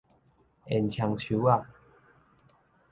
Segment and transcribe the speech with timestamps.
[0.65, 1.63] 煙腸樹仔